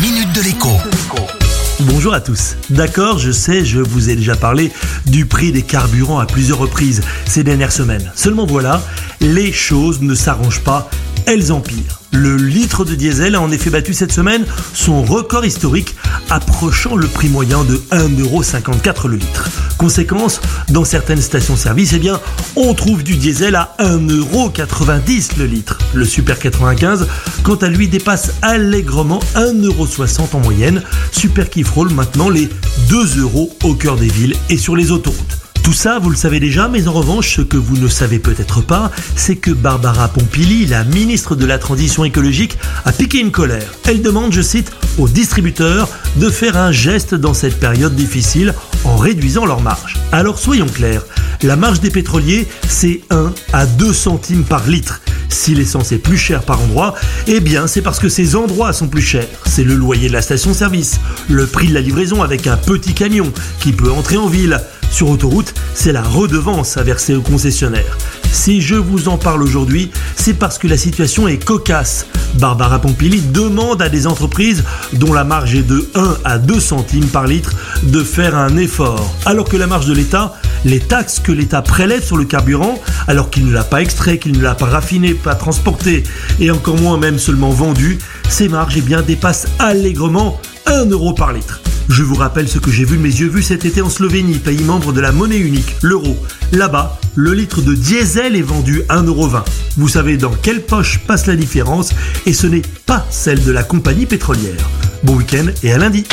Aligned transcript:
minute 0.00 0.32
de 0.32 0.42
l'écho. 0.42 0.68
Bonjour 1.80 2.14
à 2.14 2.20
tous. 2.20 2.56
D'accord, 2.70 3.18
je 3.18 3.32
sais, 3.32 3.64
je 3.64 3.80
vous 3.80 4.10
ai 4.10 4.16
déjà 4.16 4.36
parlé 4.36 4.70
du 5.06 5.26
prix 5.26 5.50
des 5.50 5.62
carburants 5.62 6.20
à 6.20 6.26
plusieurs 6.26 6.58
reprises 6.58 7.02
ces 7.26 7.42
dernières 7.42 7.72
semaines. 7.72 8.12
Seulement 8.14 8.46
voilà, 8.46 8.80
les 9.20 9.52
choses 9.52 10.00
ne 10.00 10.14
s'arrangent 10.14 10.62
pas, 10.62 10.88
elles 11.26 11.50
empirent. 11.50 12.00
Le 12.12 12.36
litre 12.36 12.84
de 12.84 12.94
diesel 12.94 13.34
a 13.34 13.40
en 13.40 13.50
effet 13.50 13.70
battu 13.70 13.92
cette 13.92 14.12
semaine 14.12 14.44
son 14.72 15.02
record 15.02 15.44
historique, 15.44 15.96
approchant 16.30 16.94
le 16.94 17.06
prix 17.06 17.28
moyen 17.28 17.64
de 17.64 17.76
1,54€ 17.90 19.08
le 19.08 19.16
litre. 19.16 19.48
Conséquence, 19.78 20.40
dans 20.70 20.84
certaines 20.84 21.22
stations-service, 21.22 21.94
eh 21.94 22.10
on 22.56 22.74
trouve 22.74 23.04
du 23.04 23.16
diesel 23.16 23.54
à 23.54 23.76
1,90€ 23.78 25.38
le 25.38 25.46
litre. 25.46 25.78
Le 25.94 26.04
Super 26.04 26.40
95, 26.40 27.06
quant 27.44 27.54
à 27.54 27.68
lui, 27.68 27.86
dépasse 27.86 28.32
allègrement 28.42 29.20
1,60€ 29.36 30.34
en 30.34 30.40
moyenne. 30.40 30.82
Super 31.12 31.48
qui 31.48 31.62
frôle 31.62 31.90
maintenant 31.90 32.28
les 32.28 32.48
2€ 32.90 33.50
au 33.62 33.74
cœur 33.74 33.96
des 33.96 34.08
villes 34.08 34.34
et 34.50 34.58
sur 34.58 34.74
les 34.74 34.90
autoroutes. 34.90 35.38
Tout 35.62 35.74
ça, 35.74 35.98
vous 35.98 36.08
le 36.08 36.16
savez 36.16 36.40
déjà, 36.40 36.66
mais 36.66 36.88
en 36.88 36.92
revanche, 36.92 37.36
ce 37.36 37.42
que 37.42 37.58
vous 37.58 37.76
ne 37.76 37.88
savez 37.88 38.18
peut-être 38.18 38.62
pas, 38.62 38.90
c'est 39.16 39.36
que 39.36 39.50
Barbara 39.50 40.08
Pompili, 40.08 40.64
la 40.64 40.82
ministre 40.82 41.36
de 41.36 41.44
la 41.44 41.58
Transition 41.58 42.04
écologique, 42.04 42.56
a 42.86 42.90
piqué 42.90 43.20
une 43.20 43.30
colère. 43.30 43.74
Elle 43.86 44.00
demande, 44.00 44.32
je 44.32 44.40
cite, 44.40 44.72
aux 44.98 45.08
distributeurs 45.08 45.88
de 46.16 46.30
faire 46.30 46.56
un 46.56 46.72
geste 46.72 47.14
dans 47.14 47.34
cette 47.34 47.58
période 47.58 47.94
difficile 47.94 48.54
en 48.84 48.96
réduisant 48.96 49.46
leur 49.46 49.60
marge. 49.60 49.96
Alors 50.12 50.38
soyons 50.38 50.66
clairs, 50.66 51.02
la 51.42 51.56
marge 51.56 51.80
des 51.80 51.90
pétroliers, 51.90 52.46
c'est 52.68 53.00
1 53.10 53.32
à 53.52 53.66
2 53.66 53.92
centimes 53.92 54.44
par 54.44 54.66
litre. 54.66 55.00
Si 55.28 55.54
l'essence 55.54 55.92
est 55.92 55.98
plus 55.98 56.16
chère 56.16 56.42
par 56.42 56.60
endroit, 56.60 56.94
eh 57.26 57.40
bien 57.40 57.66
c'est 57.66 57.82
parce 57.82 57.98
que 57.98 58.08
ces 58.08 58.34
endroits 58.34 58.72
sont 58.72 58.88
plus 58.88 59.02
chers. 59.02 59.28
C'est 59.46 59.64
le 59.64 59.74
loyer 59.74 60.08
de 60.08 60.12
la 60.12 60.22
station-service, 60.22 61.00
le 61.28 61.46
prix 61.46 61.68
de 61.68 61.74
la 61.74 61.80
livraison 61.80 62.22
avec 62.22 62.46
un 62.46 62.56
petit 62.56 62.94
camion 62.94 63.30
qui 63.60 63.72
peut 63.72 63.90
entrer 63.90 64.16
en 64.16 64.26
ville, 64.26 64.60
sur 64.90 65.10
autoroute, 65.10 65.54
c'est 65.74 65.92
la 65.92 66.02
redevance 66.02 66.76
à 66.76 66.82
verser 66.82 67.14
aux 67.14 67.22
concessionnaires. 67.22 67.98
Si 68.32 68.60
je 68.60 68.74
vous 68.74 69.08
en 69.08 69.16
parle 69.16 69.42
aujourd'hui, 69.42 69.90
c'est 70.16 70.34
parce 70.34 70.58
que 70.58 70.66
la 70.66 70.76
situation 70.76 71.28
est 71.28 71.42
cocasse. 71.42 72.06
Barbara 72.34 72.78
Pompili 72.78 73.20
demande 73.20 73.80
à 73.80 73.88
des 73.88 74.06
entreprises 74.06 74.64
dont 74.92 75.12
la 75.12 75.24
marge 75.24 75.54
est 75.54 75.62
de 75.62 75.88
1 75.94 76.18
à 76.24 76.38
2 76.38 76.60
centimes 76.60 77.06
par 77.06 77.26
litre 77.26 77.54
de 77.84 78.02
faire 78.02 78.36
un 78.36 78.56
effort, 78.56 79.14
alors 79.24 79.48
que 79.48 79.56
la 79.56 79.66
marge 79.66 79.86
de 79.86 79.94
l'État, 79.94 80.34
les 80.64 80.80
taxes 80.80 81.20
que 81.20 81.32
l'État 81.32 81.62
prélève 81.62 82.04
sur 82.04 82.16
le 82.16 82.24
carburant, 82.24 82.80
alors 83.06 83.30
qu'il 83.30 83.46
ne 83.46 83.52
l'a 83.52 83.64
pas 83.64 83.82
extrait, 83.82 84.18
qu'il 84.18 84.32
ne 84.32 84.42
l'a 84.42 84.54
pas 84.54 84.66
raffiné, 84.66 85.14
pas 85.14 85.34
transporté, 85.34 86.02
et 86.38 86.50
encore 86.50 86.76
moins 86.76 86.98
même 86.98 87.18
seulement 87.18 87.50
vendu, 87.50 87.98
ces 88.28 88.48
marges 88.48 88.74
eh 88.76 88.82
bien, 88.82 89.02
dépassent 89.02 89.46
allègrement 89.58 90.40
1 90.66 90.86
euro 90.86 91.12
par 91.14 91.32
litre. 91.32 91.60
Je 91.88 92.02
vous 92.02 92.14
rappelle 92.14 92.48
ce 92.48 92.58
que 92.58 92.70
j'ai 92.70 92.84
vu 92.84 92.96
de 92.96 93.02
mes 93.02 93.08
yeux 93.08 93.28
vus 93.28 93.42
cet 93.42 93.64
été 93.64 93.80
en 93.80 93.88
Slovénie, 93.88 94.38
pays 94.38 94.62
membre 94.62 94.92
de 94.92 95.00
la 95.00 95.12
monnaie 95.12 95.38
unique, 95.38 95.74
l'euro. 95.82 96.16
Là-bas, 96.52 97.00
le 97.14 97.32
litre 97.32 97.62
de 97.62 97.74
diesel 97.74 98.36
est 98.36 98.42
vendu 98.42 98.82
1,20€. 98.90 99.42
Vous 99.76 99.88
savez 99.88 100.16
dans 100.16 100.30
quelle 100.30 100.62
poche 100.62 100.98
passe 101.06 101.26
la 101.26 101.36
différence 101.36 101.90
et 102.26 102.32
ce 102.32 102.46
n'est 102.46 102.62
pas 102.86 103.06
celle 103.10 103.42
de 103.42 103.52
la 103.52 103.62
compagnie 103.62 104.06
pétrolière. 104.06 104.68
Bon 105.02 105.14
week-end 105.14 105.46
et 105.62 105.72
à 105.72 105.78
lundi. 105.78 106.04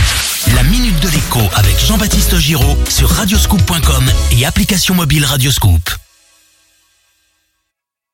La 0.55 0.63
minute 0.63 0.99
de 1.01 1.09
l'écho 1.09 1.41
avec 1.55 1.77
Jean-Baptiste 1.85 2.37
Giraud 2.37 2.77
sur 2.87 3.09
radioscoop.com 3.09 4.05
et 4.31 4.45
application 4.45 4.95
mobile 4.95 5.25
Radioscoop. 5.25 6.04